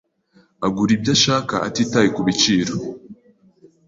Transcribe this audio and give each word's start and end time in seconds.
Agura 0.65 0.91
ibyo 0.97 1.11
ashaka 1.17 1.55
atitaye 1.67 2.07
kubiciro. 2.15 2.73